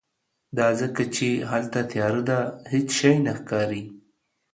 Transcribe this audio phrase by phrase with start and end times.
[0.57, 2.39] دا ځکه چې هلته تیاره ده،
[2.71, 3.83] هیڅ شی نه ښکاری